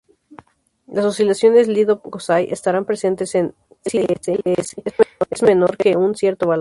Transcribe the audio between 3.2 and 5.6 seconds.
si Lz es